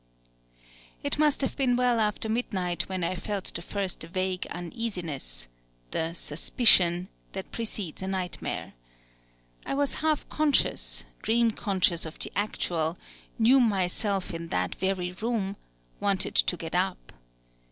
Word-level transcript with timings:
It 1.03 1.19
must 1.19 1.41
have 1.41 1.55
been 1.55 1.75
well 1.75 1.99
after 1.99 2.27
midnight 2.27 2.89
when 2.89 3.03
I 3.03 3.13
felt 3.13 3.53
the 3.53 3.61
first 3.61 4.01
vague 4.01 4.47
uneasiness, 4.47 5.47
the 5.91 6.13
suspicion, 6.13 7.07
that 7.33 7.51
precedes 7.51 8.01
a 8.01 8.07
nightmare. 8.07 8.73
I 9.63 9.75
was 9.75 9.93
half 10.01 10.27
conscious, 10.27 11.05
dream 11.21 11.51
conscious 11.51 12.07
of 12.07 12.17
the 12.17 12.31
actual, 12.35 12.97
knew 13.37 13.59
myself 13.59 14.33
in 14.33 14.47
that 14.47 14.73
very 14.73 15.11
room, 15.11 15.55
wanted 15.99 16.33
to 16.33 16.57
get 16.57 16.73
up. 16.73 17.11